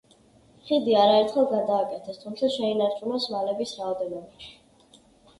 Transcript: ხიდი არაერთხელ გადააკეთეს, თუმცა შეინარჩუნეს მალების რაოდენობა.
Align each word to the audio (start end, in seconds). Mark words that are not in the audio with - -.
ხიდი 0.67 0.93
არაერთხელ 1.01 1.43
გადააკეთეს, 1.51 2.17
თუმცა 2.23 2.49
შეინარჩუნეს 2.55 3.27
მალების 3.35 3.75
რაოდენობა. 3.83 4.97